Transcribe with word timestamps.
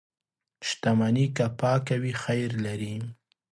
•شتمني 0.67 1.25
که 1.35 1.45
پاکه 1.59 1.95
وي، 2.01 2.13
خیر 2.23 2.51
لري. 2.65 2.95